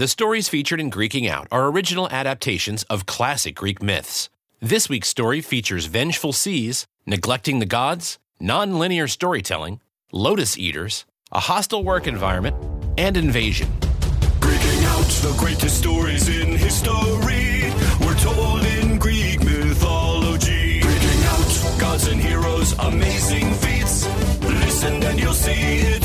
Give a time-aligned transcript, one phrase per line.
[0.00, 4.30] The stories featured in Greeking Out are original adaptations of classic Greek myths.
[4.58, 11.84] This week's story features vengeful seas, neglecting the gods, non-linear storytelling, lotus eaters, a hostile
[11.84, 12.56] work environment,
[12.96, 13.68] and invasion.
[14.40, 17.70] Greeking out the greatest stories in history.
[18.00, 20.80] We're told in Greek mythology.
[20.80, 24.08] Greeking out gods and heroes, amazing feats.
[24.40, 25.99] Listen and you'll see it's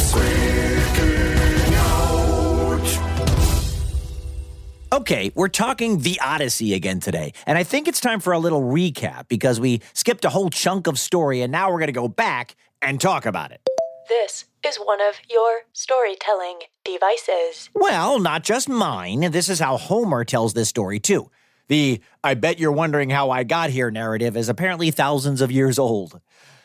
[4.95, 8.61] Okay, we're talking the Odyssey again today, and I think it's time for a little
[8.61, 12.07] recap because we skipped a whole chunk of story and now we're going to go
[12.07, 13.59] back and talk about it.
[14.07, 17.69] This is one of your storytelling devices.
[17.75, 19.31] Well, not just mine.
[19.31, 21.29] This is how Homer tells this story too.
[21.67, 25.77] The I bet you're wondering how I got here narrative is apparently thousands of years
[25.77, 26.21] old.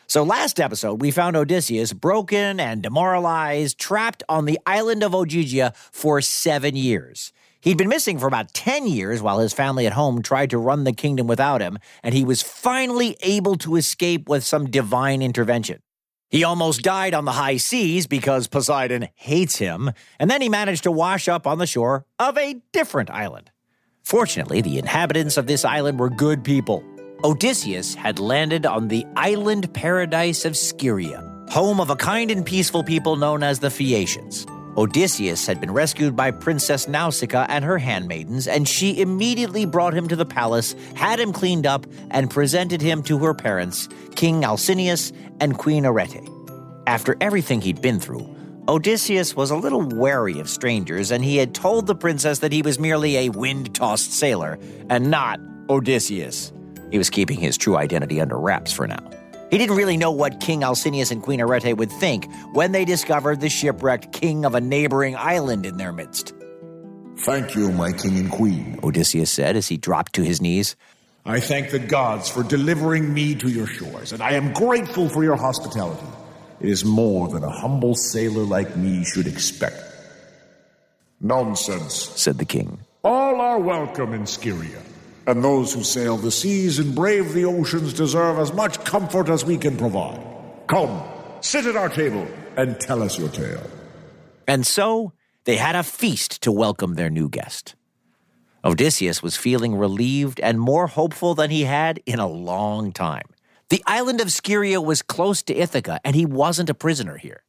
[0.07, 5.75] So, last episode, we found Odysseus broken and demoralized, trapped on the island of Ogygia
[5.75, 7.33] for seven years.
[7.61, 10.83] He'd been missing for about 10 years while his family at home tried to run
[10.83, 15.79] the kingdom without him, and he was finally able to escape with some divine intervention.
[16.31, 20.83] He almost died on the high seas because Poseidon hates him, and then he managed
[20.83, 23.51] to wash up on the shore of a different island.
[24.01, 26.83] Fortunately, the inhabitants of this island were good people.
[27.23, 32.83] Odysseus had landed on the island paradise of Scheria, home of a kind and peaceful
[32.83, 34.47] people known as the Phaeacians.
[34.77, 40.07] Odysseus had been rescued by Princess Nausicaa and her handmaidens, and she immediately brought him
[40.07, 45.11] to the palace, had him cleaned up, and presented him to her parents, King Alcinous
[45.41, 46.27] and Queen Arete.
[46.87, 48.27] After everything he'd been through,
[48.69, 52.61] Odysseus was a little wary of strangers, and he had told the princess that he
[52.61, 54.57] was merely a wind tossed sailor
[54.89, 56.53] and not Odysseus.
[56.91, 59.20] He was keeping his true identity under wraps for now.
[59.51, 63.41] He didn't really know what King Alcinous and Queen Arete would think when they discovered
[63.41, 66.33] the shipwrecked king of a neighboring island in their midst.
[67.17, 68.79] Thank you, my king and queen.
[68.81, 70.77] Odysseus said as he dropped to his knees.
[71.25, 75.21] I thank the gods for delivering me to your shores, and I am grateful for
[75.21, 76.07] your hospitality.
[76.61, 79.83] It is more than a humble sailor like me should expect.
[81.19, 82.79] Nonsense, said the king.
[83.03, 84.81] All are welcome in Scheria,
[85.31, 89.45] and those who sail the seas and brave the oceans deserve as much comfort as
[89.45, 90.21] we can provide.
[90.67, 91.01] Come,
[91.39, 92.27] sit at our table
[92.57, 93.63] and tell us your tale.
[94.45, 95.13] And so
[95.45, 97.75] they had a feast to welcome their new guest.
[98.65, 103.25] Odysseus was feeling relieved and more hopeful than he had in a long time.
[103.69, 107.43] The island of Scheria was close to Ithaca, and he wasn't a prisoner here.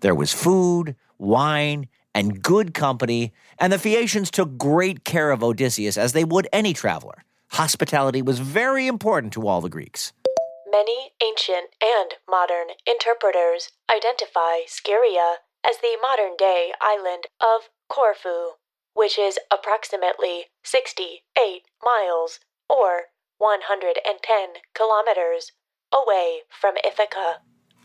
[0.00, 5.96] There was food, wine, and good company, and the Phaeacians took great care of Odysseus
[5.96, 7.24] as they would any traveler.
[7.52, 10.12] Hospitality was very important to all the Greeks.
[10.70, 15.36] Many ancient and modern interpreters identify Scheria
[15.66, 18.56] as the modern day island of Corfu,
[18.94, 25.52] which is approximately 68 miles or 110 kilometers
[25.92, 27.38] away from Ithaca.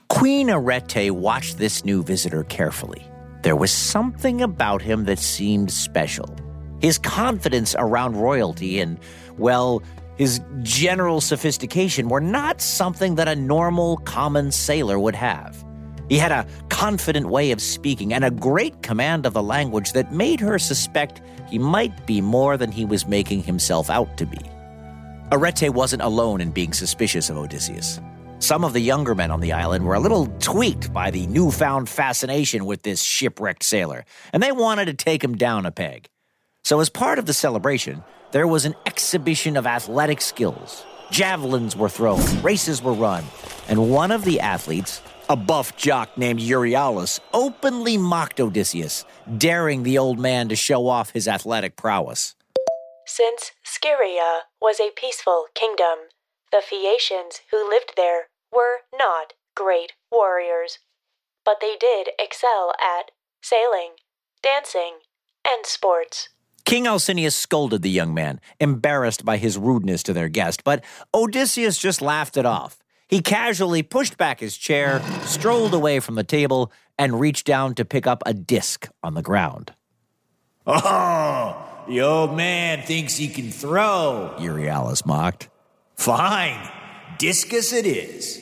[0.10, 3.07] Queen Arete watched this new visitor carefully.
[3.48, 6.36] There was something about him that seemed special.
[6.82, 9.00] His confidence around royalty and,
[9.38, 9.82] well,
[10.18, 15.64] his general sophistication were not something that a normal, common sailor would have.
[16.10, 20.12] He had a confident way of speaking and a great command of the language that
[20.12, 24.42] made her suspect he might be more than he was making himself out to be.
[25.32, 28.02] Arete wasn't alone in being suspicious of Odysseus.
[28.40, 31.90] Some of the younger men on the island were a little tweaked by the newfound
[31.90, 36.08] fascination with this shipwrecked sailor, and they wanted to take him down a peg.
[36.64, 38.04] So, as part of the celebration,
[38.34, 40.86] there was an exhibition of athletic skills.
[41.10, 43.24] Javelins were thrown, races were run,
[43.68, 49.04] and one of the athletes, a buff jock named Euryalus, openly mocked Odysseus,
[49.38, 52.36] daring the old man to show off his athletic prowess.
[53.06, 56.10] Since Scheria was a peaceful kingdom,
[56.52, 60.80] the Phaeacians who lived there were not great warriors,
[61.44, 63.92] but they did excel at sailing,
[64.42, 65.00] dancing,
[65.48, 66.30] and sports.
[66.66, 70.84] King Alcinous scolded the young man, embarrassed by his rudeness to their guest, but
[71.14, 72.84] Odysseus just laughed it off.
[73.08, 77.86] He casually pushed back his chair, strolled away from the table, and reached down to
[77.86, 79.74] pick up a disc on the ground.
[80.66, 85.48] Oh, the old man thinks he can throw, Euryalus mocked.
[85.98, 86.70] Fine,
[87.18, 88.42] discus it is.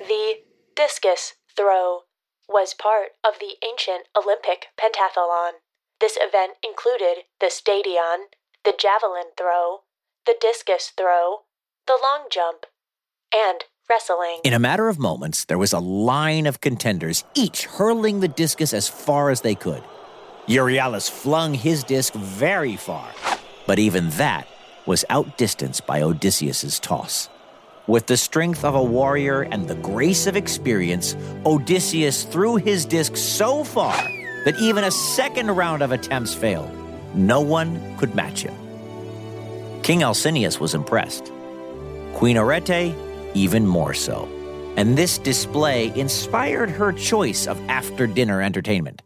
[0.00, 0.40] The
[0.76, 2.00] discus throw
[2.48, 5.52] was part of the ancient Olympic pentathlon.
[6.00, 8.28] This event included the stadion,
[8.64, 9.84] the javelin throw,
[10.26, 11.44] the discus throw,
[11.86, 12.66] the long jump,
[13.34, 14.40] and wrestling.
[14.44, 18.74] In a matter of moments, there was a line of contenders, each hurling the discus
[18.74, 19.82] as far as they could.
[20.46, 23.10] Euryalus flung his disc very far,
[23.66, 24.46] but even that
[24.88, 27.28] was outdistanced by Odysseus's toss.
[27.86, 31.14] With the strength of a warrior and the grace of experience,
[31.44, 33.96] Odysseus threw his disc so far
[34.44, 36.70] that even a second round of attempts failed.
[37.14, 38.54] No one could match him.
[39.82, 41.30] King Alcinous was impressed.
[42.14, 42.94] Queen Arete,
[43.34, 44.26] even more so.
[44.76, 49.02] And this display inspired her choice of after dinner entertainment.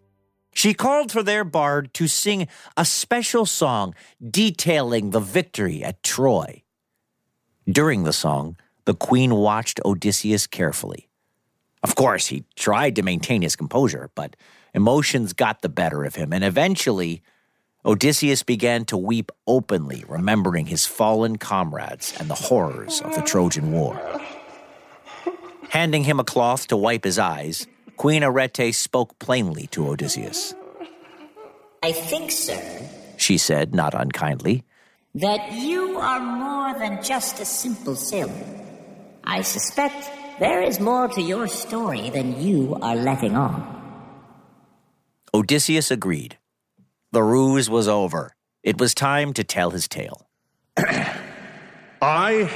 [0.55, 2.47] She called for their bard to sing
[2.77, 6.63] a special song detailing the victory at Troy.
[7.69, 11.09] During the song, the queen watched Odysseus carefully.
[11.83, 14.37] Of course, he tried to maintain his composure, but
[14.75, 17.23] emotions got the better of him, and eventually,
[17.85, 23.73] Odysseus began to weep openly, remembering his fallen comrades and the horrors of the Trojan
[23.73, 24.01] War.
[25.71, 27.67] Handing him a cloth to wipe his eyes,
[28.03, 30.55] Queen Arete spoke plainly to Odysseus.
[31.85, 32.61] I think, sir,
[33.17, 34.65] She said, not unkindly,
[35.15, 38.45] that you are more than just a simple sailor.
[39.23, 40.11] I suspect
[40.41, 43.63] there is more to your story than you are letting on.
[45.33, 46.39] Odysseus agreed.
[47.13, 48.35] The ruse was over.
[48.65, 50.27] It was time to tell his tale.
[52.03, 52.51] I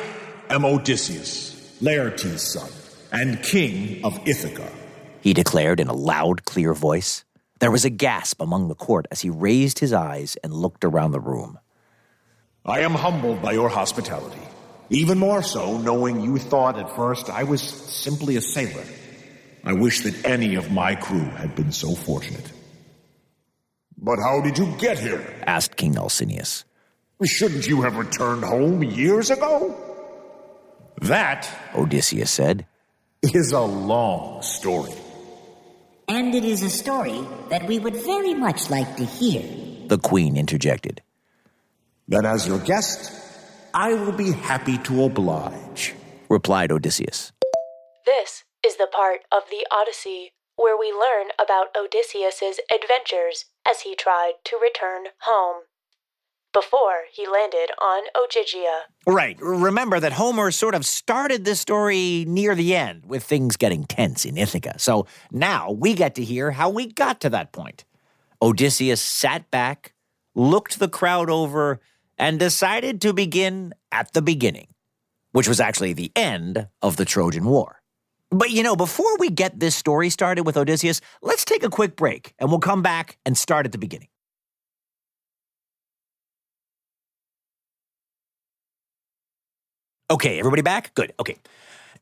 [0.51, 2.71] am Odysseus, Laertes' son,
[3.13, 4.69] and king of Ithaca.
[5.27, 7.25] He declared in a loud, clear voice.
[7.59, 11.11] There was a gasp among the court as he raised his eyes and looked around
[11.11, 11.59] the room.
[12.65, 14.47] I am humbled by your hospitality.
[14.89, 18.85] Even more so, knowing you thought at first I was simply a sailor.
[19.65, 22.53] I wish that any of my crew had been so fortunate.
[23.99, 25.27] But how did you get here?
[25.45, 26.65] asked King Alcinous.
[27.25, 29.75] Shouldn't you have returned home years ago?
[31.03, 32.65] That Odysseus said.
[33.25, 34.93] is a long story.
[36.09, 39.43] And it is a story that we would very much like to hear.
[39.89, 41.03] The queen interjected.
[42.07, 43.13] Then, as your guest,
[43.75, 45.95] I will be happy to oblige.
[46.29, 47.33] Replied Odysseus.
[48.05, 53.95] This is the part of the Odyssey where we learn about Odysseus's adventures as he
[53.95, 55.65] tried to return home
[56.57, 58.81] before he landed on Ogygia.
[59.07, 59.37] Right.
[59.41, 64.25] Remember that Homer sort of started this story near the end with things getting tense
[64.25, 64.79] in Ithaca.
[64.79, 67.85] So now we get to hear how we got to that point.
[68.41, 69.93] Odysseus sat back,
[70.35, 71.79] looked the crowd over,
[72.17, 74.69] and decided to begin at the beginning,
[75.33, 77.83] which was actually the end of the Trojan War.
[78.31, 81.97] But you know, before we get this story started with Odysseus, let's take a quick
[81.97, 84.09] break and we'll come back and start at the beginning.
[90.09, 90.95] Okay, everybody back?
[90.95, 91.13] Good.
[91.19, 91.37] Okay.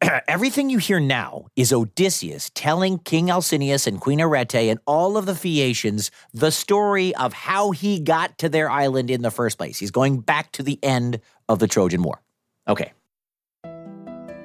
[0.28, 5.24] Everything you hear now is Odysseus telling King Alcinous and Queen Arete and all of
[5.24, 9.78] the Phaeacians the story of how he got to their island in the first place.
[9.78, 12.20] He's going back to the end of the Trojan War.
[12.68, 12.92] Okay.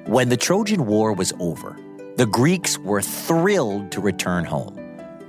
[0.06, 1.76] When the Trojan War was over,
[2.16, 4.78] the Greeks were thrilled to return home.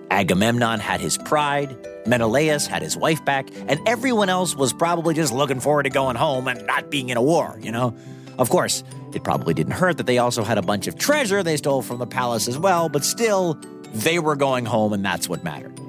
[0.10, 1.76] Agamemnon had his pride,
[2.08, 6.16] Menelaus had his wife back, and everyone else was probably just looking forward to going
[6.16, 7.94] home and not being in a war, you know?
[8.42, 8.84] Of course,
[9.14, 12.00] it probably didn't hurt that they also had a bunch of treasure they stole from
[12.00, 13.54] the palace as well, but still,
[13.94, 15.80] they were going home and that's what mattered.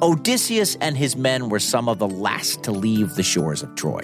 [0.00, 4.02] Odysseus and his men were some of the last to leave the shores of Troy.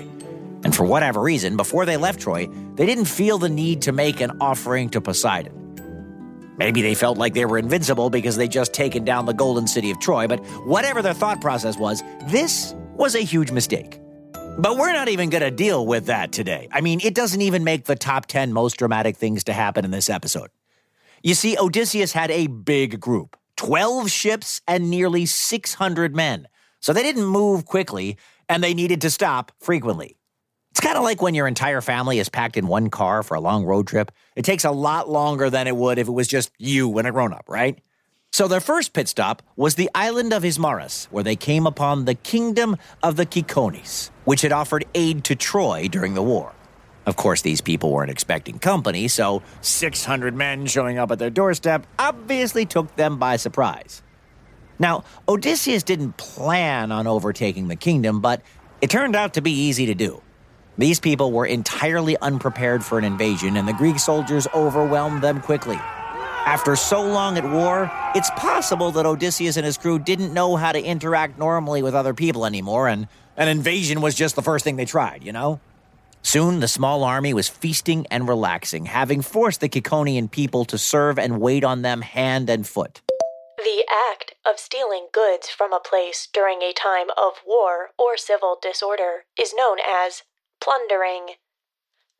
[0.64, 4.20] And for whatever reason, before they left Troy, they didn't feel the need to make
[4.20, 6.56] an offering to Poseidon.
[6.58, 9.92] Maybe they felt like they were invincible because they'd just taken down the golden city
[9.92, 13.99] of Troy, but whatever their thought process was, this was a huge mistake.
[14.60, 16.68] But we're not even going to deal with that today.
[16.70, 19.90] I mean, it doesn't even make the top 10 most dramatic things to happen in
[19.90, 20.50] this episode.
[21.22, 26.46] You see, Odysseus had a big group 12 ships and nearly 600 men.
[26.80, 28.18] So they didn't move quickly
[28.50, 30.18] and they needed to stop frequently.
[30.72, 33.40] It's kind of like when your entire family is packed in one car for a
[33.40, 34.12] long road trip.
[34.36, 37.12] It takes a lot longer than it would if it was just you and a
[37.12, 37.80] grown up, right?
[38.32, 42.14] So their first pit stop was the island of Ismarus, where they came upon the
[42.14, 46.52] kingdom of the Kikones, which had offered aid to Troy during the war.
[47.06, 51.86] Of course, these people weren't expecting company, so 600 men showing up at their doorstep
[51.98, 54.02] obviously took them by surprise.
[54.78, 58.42] Now, Odysseus didn't plan on overtaking the kingdom, but
[58.80, 60.22] it turned out to be easy to do.
[60.78, 65.78] These people were entirely unprepared for an invasion, and the Greek soldiers overwhelmed them quickly.
[66.46, 70.72] After so long at war, it's possible that Odysseus and his crew didn't know how
[70.72, 74.76] to interact normally with other people anymore, and an invasion was just the first thing
[74.76, 75.60] they tried, you know?
[76.22, 81.18] Soon, the small army was feasting and relaxing, having forced the Kikonian people to serve
[81.18, 83.00] and wait on them hand and foot.
[83.56, 88.58] The act of stealing goods from a place during a time of war or civil
[88.60, 90.22] disorder is known as
[90.60, 91.36] plundering.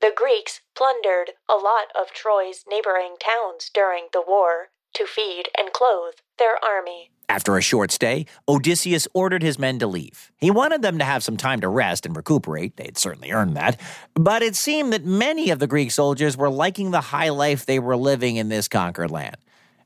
[0.00, 5.73] The Greeks plundered a lot of Troy's neighboring towns during the war to feed and
[5.75, 7.11] clothe their army.
[7.28, 10.33] After a short stay, Odysseus ordered his men to leave.
[10.38, 12.76] He wanted them to have some time to rest and recuperate.
[12.76, 13.78] They had certainly earned that.
[14.14, 17.78] But it seemed that many of the Greek soldiers were liking the high life they
[17.78, 19.37] were living in this conquered land.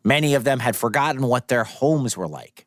[0.04, 2.66] Many of them had forgotten what their homes were like.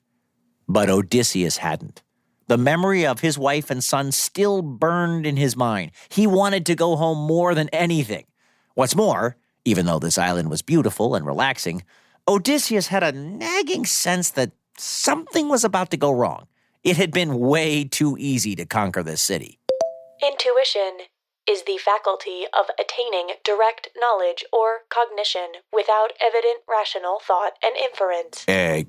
[0.67, 2.03] But Odysseus hadn't.
[2.47, 5.91] The memory of his wife and son still burned in his mind.
[6.07, 8.25] He wanted to go home more than anything.
[8.73, 9.35] What's more,
[9.65, 11.83] even though this island was beautiful and relaxing,
[12.25, 16.47] Odysseus had a nagging sense that something was about to go wrong.
[16.85, 19.59] It had been way too easy to conquer this city.
[20.23, 21.07] Intuition
[21.49, 28.47] is the faculty of attaining direct knowledge or cognition without evident rational thought and inference.
[28.47, 28.83] Uh,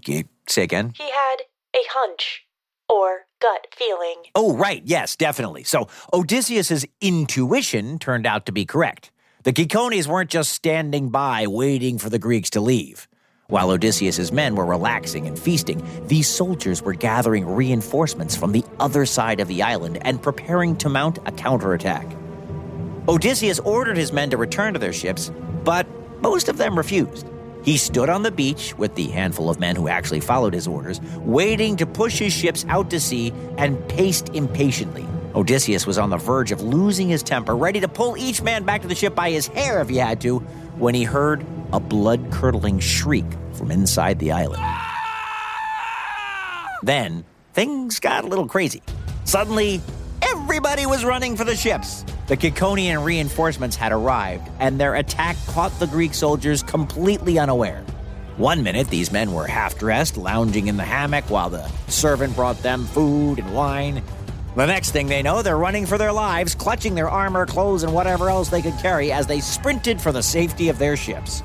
[0.48, 0.92] say again?
[0.96, 1.42] He had
[1.74, 2.44] a hunch
[2.88, 4.22] or gut feeling.
[4.34, 4.82] Oh, right.
[4.84, 5.64] Yes, definitely.
[5.64, 9.10] So Odysseus's intuition turned out to be correct.
[9.44, 13.08] The Kikones weren't just standing by waiting for the Greeks to leave.
[13.46, 19.06] While Odysseus's men were relaxing and feasting, these soldiers were gathering reinforcements from the other
[19.06, 22.06] side of the island and preparing to mount a counterattack.
[23.08, 25.32] Odysseus ordered his men to return to their ships,
[25.64, 25.86] but
[26.20, 27.26] most of them refused.
[27.62, 31.00] He stood on the beach with the handful of men who actually followed his orders,
[31.18, 35.06] waiting to push his ships out to sea and paced impatiently.
[35.34, 38.82] Odysseus was on the verge of losing his temper, ready to pull each man back
[38.82, 40.38] to the ship by his hair if he had to,
[40.78, 44.62] when he heard a blood curdling shriek from inside the island.
[46.82, 48.82] Then things got a little crazy.
[49.24, 49.80] Suddenly,
[50.22, 52.04] everybody was running for the ships.
[52.28, 57.82] The Kikonian reinforcements had arrived, and their attack caught the Greek soldiers completely unaware.
[58.36, 62.62] One minute, these men were half dressed, lounging in the hammock while the servant brought
[62.62, 64.02] them food and wine.
[64.54, 67.94] The next thing they know, they're running for their lives, clutching their armor, clothes, and
[67.94, 71.42] whatever else they could carry as they sprinted for the safety of their ships.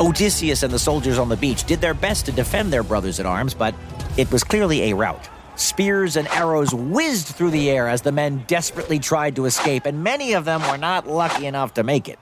[0.00, 3.26] Odysseus and the soldiers on the beach did their best to defend their brothers at
[3.26, 3.74] arms, but
[4.16, 5.28] it was clearly a rout.
[5.60, 10.02] Spears and arrows whizzed through the air as the men desperately tried to escape, and
[10.02, 12.18] many of them were not lucky enough to make it.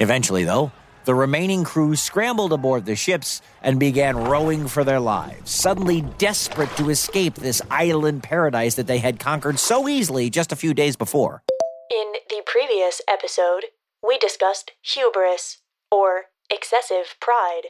[0.00, 0.72] Eventually, though,
[1.04, 6.76] the remaining crew scrambled aboard the ships and began rowing for their lives, suddenly desperate
[6.76, 10.96] to escape this island paradise that they had conquered so easily just a few days
[10.96, 11.44] before.
[11.88, 13.66] In the previous episode,
[14.04, 15.58] we discussed hubris,
[15.88, 17.68] or excessive pride,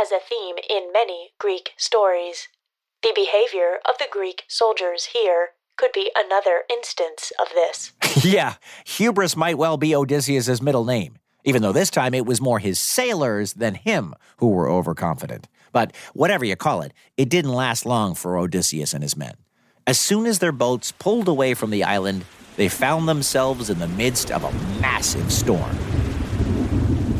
[0.00, 2.48] as a theme in many Greek stories.
[3.02, 7.92] The behavior of the Greek soldiers here could be another instance of this.
[8.24, 12.58] yeah, hubris might well be Odysseus' middle name even though this time it was more
[12.58, 15.48] his sailors than him who were overconfident.
[15.72, 19.34] But whatever you call it, it didn't last long for Odysseus and his men.
[19.86, 22.26] As soon as their boats pulled away from the island,
[22.56, 25.74] they found themselves in the midst of a massive storm.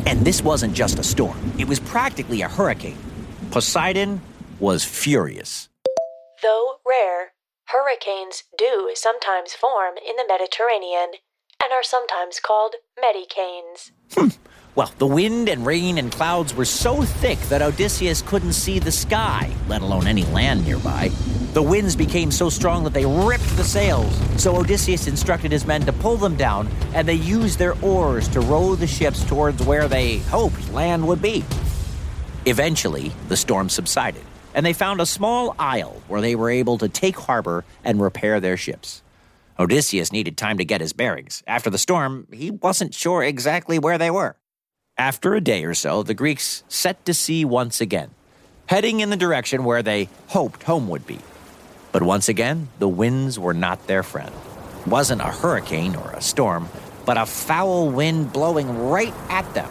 [0.05, 2.97] And this wasn't just a storm, it was practically a hurricane.
[3.49, 4.21] Poseidon
[4.59, 5.68] was furious.
[6.41, 7.33] Though rare,
[7.65, 11.13] hurricanes do sometimes form in the Mediterranean
[11.61, 13.91] and are sometimes called medicanes.
[14.13, 14.29] Hmm.
[14.75, 18.91] Well, the wind and rain and clouds were so thick that Odysseus couldn't see the
[18.91, 21.09] sky, let alone any land nearby.
[21.53, 25.81] The winds became so strong that they ripped the sails, so Odysseus instructed his men
[25.81, 29.89] to pull them down, and they used their oars to row the ships towards where
[29.89, 31.43] they hoped land would be.
[32.45, 36.89] Eventually, the storm subsided, and they found a small isle where they were able to
[36.89, 39.01] take harbor and repair their ships.
[39.59, 41.43] Odysseus needed time to get his bearings.
[41.45, 44.37] After the storm, he wasn't sure exactly where they were.
[44.97, 48.11] After a day or so, the Greeks set to sea once again,
[48.67, 51.19] heading in the direction where they hoped home would be.
[51.91, 54.33] But once again, the winds were not their friend.
[54.81, 56.69] It wasn't a hurricane or a storm,
[57.05, 59.69] but a foul wind blowing right at them.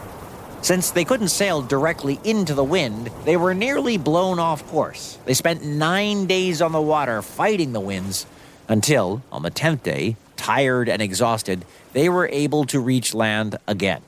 [0.61, 5.17] Since they couldn't sail directly into the wind, they were nearly blown off course.
[5.25, 8.25] They spent nine days on the water fighting the winds
[8.67, 14.01] until, on the 10th day, tired and exhausted, they were able to reach land again.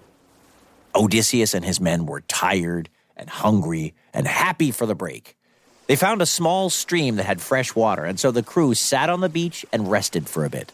[0.94, 5.36] Odysseus and his men were tired and hungry and happy for the break.
[5.88, 9.22] They found a small stream that had fresh water, and so the crew sat on
[9.22, 10.72] the beach and rested for a bit.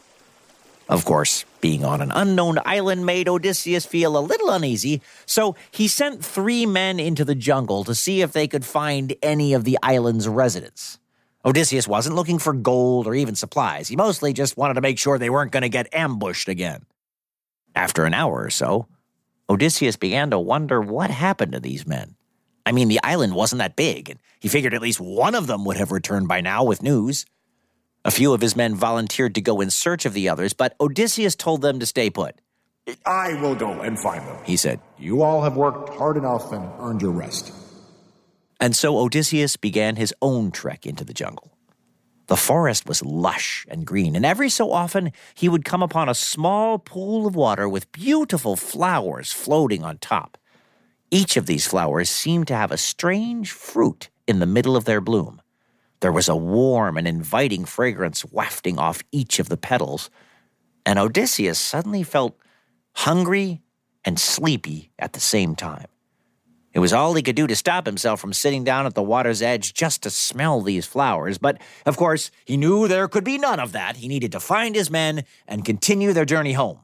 [0.90, 5.88] Of course, being on an unknown island made Odysseus feel a little uneasy, so he
[5.88, 9.78] sent three men into the jungle to see if they could find any of the
[9.84, 11.00] island's residents.
[11.44, 13.90] Odysseus wasn't looking for gold or even supplies.
[13.90, 16.86] He mostly just wanted to make sure they weren't going to get ambushed again.
[17.76, 18.88] After an hour or so,
[19.50, 22.16] Odysseus began to wonder what happened to these men.
[22.66, 25.64] I mean, the island wasn't that big, and he figured at least one of them
[25.64, 27.26] would have returned by now with news.
[28.08, 31.36] A few of his men volunteered to go in search of the others, but Odysseus
[31.36, 32.40] told them to stay put.
[33.06, 34.38] I will go and find them.
[34.46, 34.80] He said.
[34.98, 37.52] You all have worked hard enough and earned your rest.
[38.62, 41.52] And so Odysseus began his own trek into the jungle.
[42.28, 46.16] The forest was lush and green, and every so often he would come upon a
[46.16, 50.38] small pool of water with beautiful flowers floating on top.
[51.12, 55.02] Each of these flowers seemed to have a strange fruit in the middle of their
[55.02, 55.42] bloom.
[56.00, 60.10] There was a warm and inviting fragrance wafting off each of the petals,
[60.86, 62.38] and Odysseus suddenly felt
[62.94, 63.62] hungry
[64.06, 65.88] and sleepy at the same time.
[66.74, 69.42] It was all he could do to stop himself from sitting down at the water's
[69.42, 73.60] edge just to smell these flowers, but of course, he knew there could be none
[73.60, 73.98] of that.
[73.98, 76.82] He needed to find his men and continue their journey home.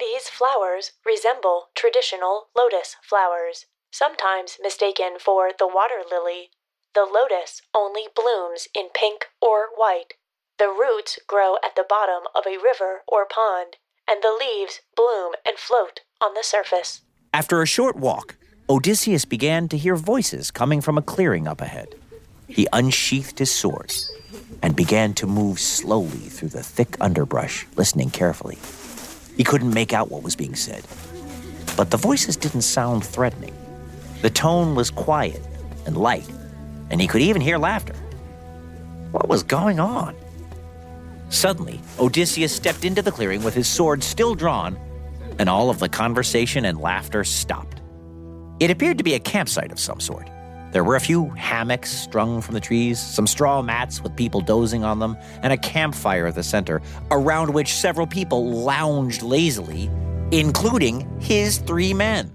[0.00, 6.48] These flowers resemble traditional lotus flowers, sometimes mistaken for the water lily
[6.94, 10.14] the lotus only blooms in pink or white.
[10.58, 13.76] The roots grow at the bottom of a river or pond,
[14.08, 17.00] and the leaves bloom and float on the surface.
[17.32, 18.36] After a short walk,
[18.70, 21.88] Odysseus began to hear voices coming from a clearing up ahead.
[22.46, 23.92] He unsheathed his sword
[24.62, 28.58] and began to move slowly through the thick underbrush, listening carefully.
[29.36, 30.84] He couldn't make out what was being said,
[31.76, 33.54] but the voices didn't sound threatening.
[34.22, 35.42] The tone was quiet
[35.86, 36.28] and light,
[36.90, 37.94] and he could even hear laughter.
[39.10, 40.16] What was going on?
[41.28, 44.78] Suddenly, Odysseus stepped into the clearing with his sword still drawn,
[45.38, 47.80] and all of the conversation and laughter stopped.
[48.60, 50.28] It appeared to be a campsite of some sort.
[50.70, 54.82] There were a few hammocks strung from the trees, some straw mats with people dozing
[54.82, 59.88] on them, and a campfire at the center, around which several people lounged lazily,
[60.32, 62.32] including his three men.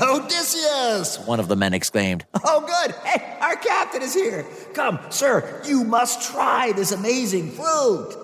[0.00, 1.18] Odysseus!
[1.26, 2.24] One of the men exclaimed.
[2.44, 2.94] Oh, good.
[3.04, 4.46] Hey, our captain is here.
[4.72, 8.16] Come, sir, you must try this amazing fruit.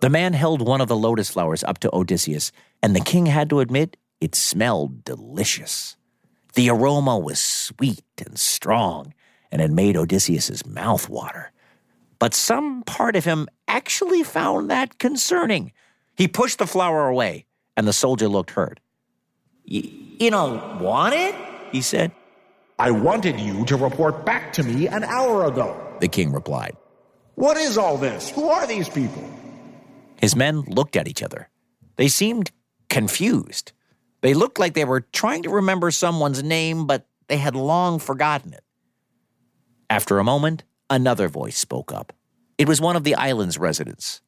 [0.00, 2.52] The man held one of the lotus flowers up to Odysseus,
[2.82, 5.96] and the king had to admit it smelled delicious.
[6.54, 9.14] The aroma was sweet and strong,
[9.50, 11.52] and it made Odysseus's mouth water.
[12.18, 15.72] But some part of him actually found that concerning.
[16.16, 17.46] He pushed the flower away,
[17.76, 18.80] and the soldier looked hurt.
[20.18, 21.34] You don't want it?
[21.70, 22.12] He said.
[22.78, 25.76] I wanted you to report back to me an hour ago.
[26.00, 26.76] The king replied.
[27.34, 28.30] What is all this?
[28.30, 29.28] Who are these people?
[30.20, 31.48] His men looked at each other.
[31.96, 32.50] They seemed
[32.88, 33.72] confused.
[34.20, 38.52] They looked like they were trying to remember someone's name, but they had long forgotten
[38.52, 38.64] it.
[39.88, 42.12] After a moment, another voice spoke up.
[42.58, 44.20] It was one of the island's residents.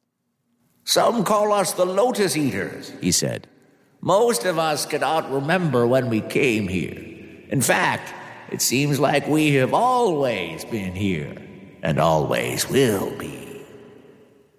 [0.85, 3.47] Some call us the Lotus Eaters, he said.
[4.03, 6.97] Most of us cannot remember when we came here.
[7.49, 8.11] In fact,
[8.51, 11.35] it seems like we have always been here
[11.83, 13.63] and always will be.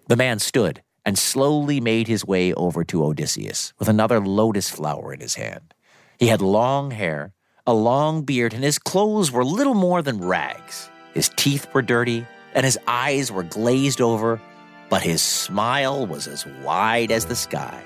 [0.07, 5.12] The man stood and slowly made his way over to Odysseus with another lotus flower
[5.12, 5.74] in his hand.
[6.20, 7.33] He had long hair,
[7.66, 10.88] a long beard, and his clothes were little more than rags.
[11.14, 12.24] His teeth were dirty,
[12.55, 14.40] and his eyes were glazed over,
[14.88, 17.83] but his smile was as wide as the sky.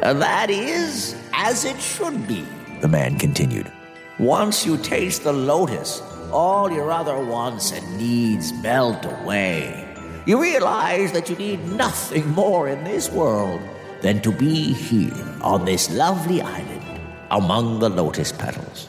[0.00, 2.46] That is as it should be,
[2.80, 3.70] the man continued.
[4.18, 9.86] Once you taste the lotus, all your other wants and needs melt away.
[10.26, 13.60] You realize that you need nothing more in this world
[14.00, 18.88] than to be here on this lovely island among the lotus petals.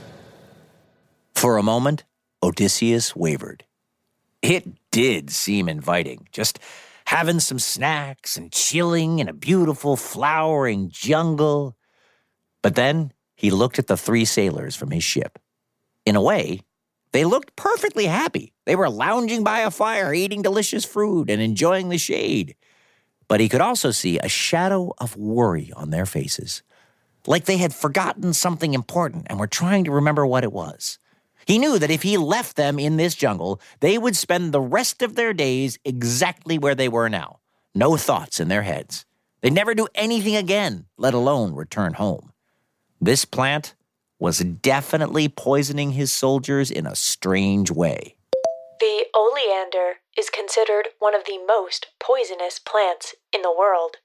[1.35, 2.05] For a moment,
[2.41, 3.65] Odysseus wavered.
[4.41, 6.57] It did seem inviting, just
[7.11, 11.75] having some snacks and chilling in a beautiful flowering jungle.
[12.63, 15.37] But then he looked at the three sailors from his ship.
[16.05, 16.61] In a way,
[17.11, 18.53] they looked perfectly happy.
[18.65, 22.55] They were lounging by a fire, eating delicious fruit and enjoying the shade.
[23.27, 26.63] But he could also see a shadow of worry on their faces,
[27.27, 30.97] like they had forgotten something important and were trying to remember what it was.
[31.45, 35.01] He knew that if he left them in this jungle, they would spend the rest
[35.01, 37.39] of their days exactly where they were now.
[37.73, 39.05] No thoughts in their heads.
[39.41, 42.31] They'd never do anything again, let alone return home.
[42.99, 43.73] This plant
[44.19, 48.15] was definitely poisoning his soldiers in a strange way.
[48.79, 53.97] The oleander is considered one of the most poisonous plants in the world.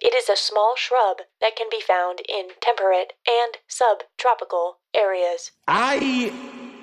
[0.00, 5.50] It is a small shrub that can be found in temperate and subtropical areas.
[5.66, 6.32] I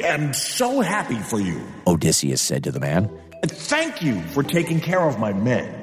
[0.01, 3.09] am so happy for you, Odysseus said to the man.
[3.45, 5.73] Thank you for taking care of my men.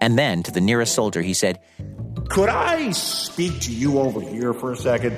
[0.00, 1.60] And then to the nearest soldier, he said,
[2.28, 5.16] Could I speak to you over here for a second?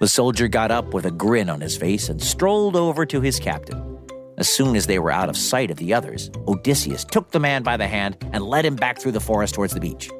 [0.00, 3.38] The soldier got up with a grin on his face and strolled over to his
[3.38, 3.98] captain.
[4.36, 7.62] As soon as they were out of sight of the others, Odysseus took the man
[7.62, 10.10] by the hand and led him back through the forest towards the beach.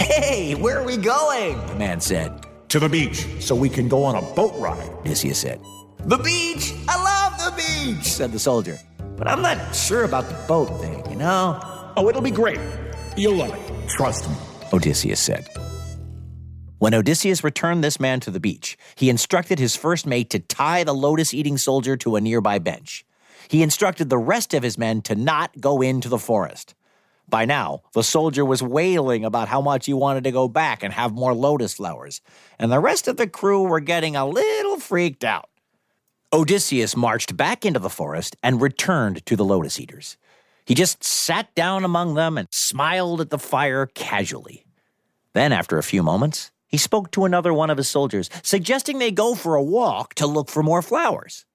[0.00, 1.58] Hey, where are we going?
[1.66, 2.46] The man said.
[2.70, 4.88] To the beach, so we can go on a boat ride.
[5.00, 5.60] Odysseus said.
[6.08, 6.72] The beach!
[6.88, 8.02] I love the beach!
[8.02, 8.80] Said the soldier.
[9.18, 11.60] But I'm not sure about the boat thing, you know?
[11.98, 12.58] Oh, it'll be great.
[13.14, 13.88] You'll love it.
[13.90, 14.34] Trust me.
[14.72, 15.46] Odysseus said.
[16.78, 20.82] When Odysseus returned this man to the beach, he instructed his first mate to tie
[20.82, 23.04] the lotus eating soldier to a nearby bench.
[23.48, 26.74] He instructed the rest of his men to not go into the forest.
[27.28, 30.94] By now, the soldier was wailing about how much he wanted to go back and
[30.94, 32.22] have more lotus flowers,
[32.58, 35.50] and the rest of the crew were getting a little freaked out.
[36.30, 40.18] Odysseus marched back into the forest and returned to the lotus eaters.
[40.66, 44.66] He just sat down among them and smiled at the fire casually.
[45.32, 49.10] Then, after a few moments, he spoke to another one of his soldiers, suggesting they
[49.10, 51.46] go for a walk to look for more flowers.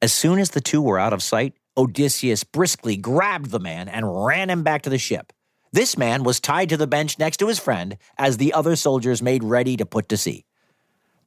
[0.00, 4.24] As soon as the two were out of sight, Odysseus briskly grabbed the man and
[4.24, 5.34] ran him back to the ship.
[5.70, 9.20] This man was tied to the bench next to his friend as the other soldiers
[9.20, 10.46] made ready to put to sea.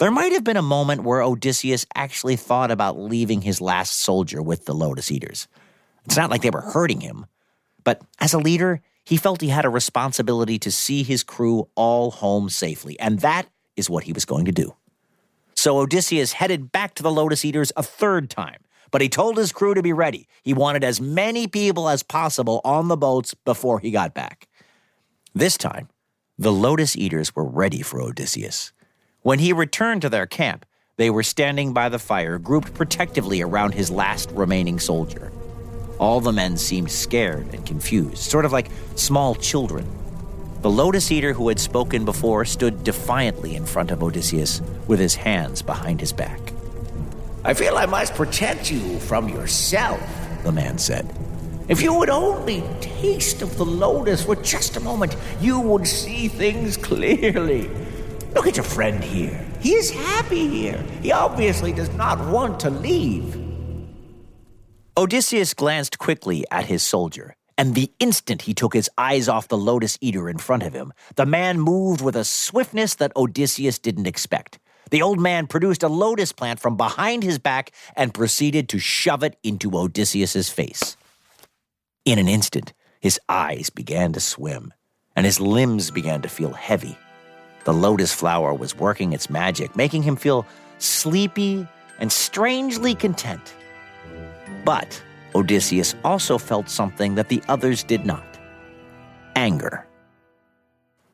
[0.01, 4.41] There might have been a moment where Odysseus actually thought about leaving his last soldier
[4.41, 5.47] with the Lotus Eaters.
[6.05, 7.27] It's not like they were hurting him,
[7.83, 12.09] but as a leader, he felt he had a responsibility to see his crew all
[12.09, 14.75] home safely, and that is what he was going to do.
[15.55, 19.51] So Odysseus headed back to the Lotus Eaters a third time, but he told his
[19.51, 20.27] crew to be ready.
[20.41, 24.47] He wanted as many people as possible on the boats before he got back.
[25.35, 25.89] This time,
[26.39, 28.73] the Lotus Eaters were ready for Odysseus.
[29.23, 30.65] When he returned to their camp,
[30.97, 35.31] they were standing by the fire, grouped protectively around his last remaining soldier.
[35.99, 39.85] All the men seemed scared and confused, sort of like small children.
[40.63, 45.13] The lotus eater who had spoken before stood defiantly in front of Odysseus with his
[45.13, 46.39] hands behind his back.
[47.43, 50.01] I feel I must protect you from yourself,
[50.43, 51.07] the man said.
[51.67, 56.27] If you would only taste of the lotus for just a moment, you would see
[56.27, 57.69] things clearly.
[58.33, 59.45] Look at your friend here.
[59.59, 60.83] He is happy here.
[61.01, 63.37] He obviously does not want to leave.
[64.97, 69.57] Odysseus glanced quickly at his soldier, and the instant he took his eyes off the
[69.57, 74.07] lotus eater in front of him, the man moved with a swiftness that Odysseus didn't
[74.07, 74.59] expect.
[74.89, 79.23] The old man produced a lotus plant from behind his back and proceeded to shove
[79.23, 80.97] it into Odysseus's face.
[82.03, 84.73] In an instant, his eyes began to swim,
[85.15, 86.97] and his limbs began to feel heavy.
[87.63, 90.45] The lotus flower was working its magic, making him feel
[90.79, 91.67] sleepy
[91.99, 93.53] and strangely content.
[94.65, 95.01] But
[95.35, 98.25] Odysseus also felt something that the others did not
[99.35, 99.87] anger.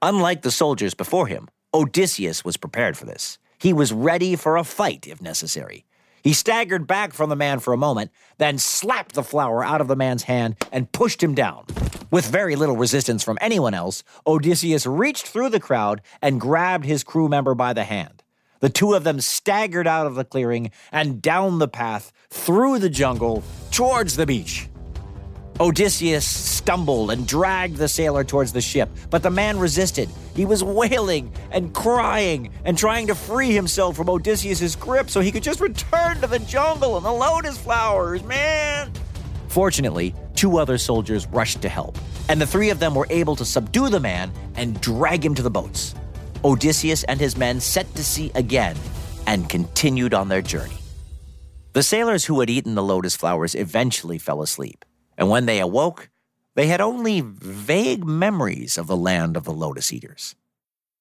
[0.02, 3.38] Unlike the soldiers before him, Odysseus was prepared for this.
[3.60, 5.87] He was ready for a fight if necessary.
[6.28, 9.88] He staggered back from the man for a moment, then slapped the flower out of
[9.88, 11.64] the man's hand and pushed him down.
[12.12, 17.06] With very little resistance from anyone else, Odysseus reached through the crowd and grabbed his
[17.06, 18.24] crew member by the hand.
[18.60, 22.90] The two of them staggered out of the clearing and down the path, through the
[22.90, 24.68] jungle, towards the beach.
[25.62, 30.10] Odysseus stumbled and dragged the sailor towards the ship, but the man resisted.
[30.38, 35.32] He was wailing and crying and trying to free himself from Odysseus's grip so he
[35.32, 38.92] could just return to the jungle and the lotus flowers, man.
[39.48, 41.98] Fortunately, two other soldiers rushed to help,
[42.30, 45.42] and the three of them were able to subdue the man and drag him to
[45.42, 45.96] the boats.
[46.46, 48.78] Odysseus and his men set to sea again
[49.26, 50.78] and continued on their journey.
[51.74, 54.86] The sailors who had eaten the lotus flowers eventually fell asleep,
[55.18, 56.10] and when they awoke,
[56.58, 60.34] they had only vague memories of the land of the lotus eaters.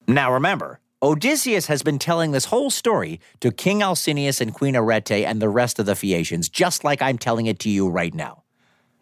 [0.07, 5.25] Now remember, Odysseus has been telling this whole story to King Alcinous and Queen Arete
[5.25, 8.42] and the rest of the Phaeacians, just like I'm telling it to you right now.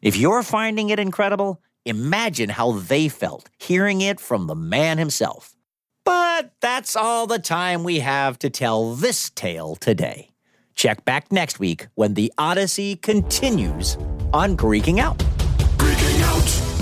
[0.01, 5.57] If you're finding it incredible, imagine how they felt hearing it from the man himself.
[6.05, 10.31] But that's all the time we have to tell this tale today.
[10.77, 13.97] Check back next week when the Odyssey continues
[14.33, 15.21] on Greeking Out.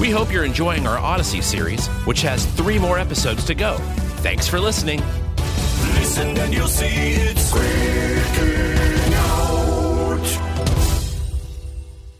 [0.02, 3.76] We hope you're enjoying our Odyssey series, which has three more episodes to go.
[4.18, 5.00] Thanks for listening.
[5.94, 9.42] Listen and you'll see it's freaking out.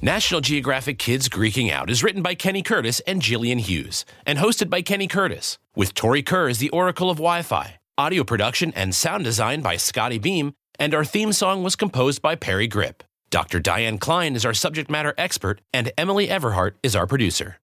[0.00, 4.70] National Geographic Kids Greeking Out is written by Kenny Curtis and Jillian Hughes and hosted
[4.70, 7.78] by Kenny Curtis, with Tori Kerr as the Oracle of Wi Fi.
[7.98, 12.36] Audio production and sound design by Scotty Beam, and our theme song was composed by
[12.36, 13.02] Parry Gripp.
[13.32, 13.60] Dr.
[13.60, 17.56] Diane Klein is our subject matter expert, and Emily Everhart is our producer.